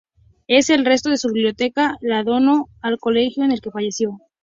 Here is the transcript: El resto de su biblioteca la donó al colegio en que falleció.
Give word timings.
El 0.47 0.83
resto 0.83 1.11
de 1.11 1.17
su 1.17 1.27
biblioteca 1.31 1.95
la 2.01 2.23
donó 2.23 2.69
al 2.81 2.97
colegio 2.99 3.43
en 3.43 3.55
que 3.57 3.69
falleció. 3.69 4.17